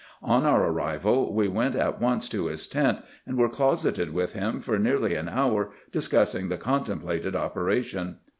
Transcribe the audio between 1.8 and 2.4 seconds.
once